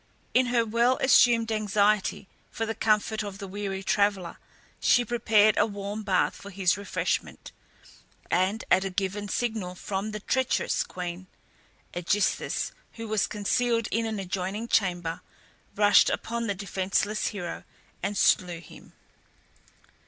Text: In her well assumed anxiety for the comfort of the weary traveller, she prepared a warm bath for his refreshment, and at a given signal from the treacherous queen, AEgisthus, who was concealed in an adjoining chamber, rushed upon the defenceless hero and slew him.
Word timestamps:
In 0.33 0.47
her 0.47 0.65
well 0.65 0.97
assumed 0.97 1.51
anxiety 1.51 2.27
for 2.49 2.65
the 2.65 2.73
comfort 2.73 3.21
of 3.23 3.37
the 3.37 3.47
weary 3.47 3.83
traveller, 3.83 4.37
she 4.79 5.05
prepared 5.05 5.55
a 5.59 5.67
warm 5.67 6.01
bath 6.01 6.33
for 6.35 6.49
his 6.49 6.75
refreshment, 6.75 7.51
and 8.31 8.63
at 8.71 8.83
a 8.83 8.89
given 8.89 9.27
signal 9.29 9.75
from 9.75 10.09
the 10.09 10.19
treacherous 10.19 10.81
queen, 10.81 11.27
AEgisthus, 11.93 12.71
who 12.93 13.07
was 13.07 13.27
concealed 13.27 13.85
in 13.91 14.07
an 14.07 14.19
adjoining 14.19 14.67
chamber, 14.67 15.21
rushed 15.75 16.09
upon 16.09 16.47
the 16.47 16.55
defenceless 16.55 17.27
hero 17.27 17.63
and 18.01 18.17
slew 18.17 18.59
him. 18.59 18.93